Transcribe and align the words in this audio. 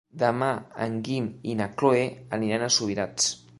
Demà 0.21 0.47
en 0.85 0.95
Guim 1.09 1.27
i 1.53 1.55
na 1.61 1.69
Cloè 1.83 2.01
aniran 2.41 2.69
a 2.69 2.73
Subirats. 2.79 3.33